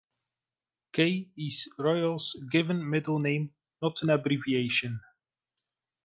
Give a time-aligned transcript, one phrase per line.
[0.93, 3.53] "K" is Royal's given middle name,
[3.83, 4.99] not an abbreviation.